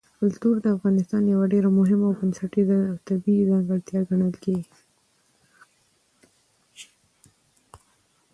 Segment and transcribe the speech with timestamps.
[0.19, 4.77] کلتور د افغانستان یوه ډېره مهمه او بنسټیزه طبیعي ځانګړتیا ګڼل کېږي.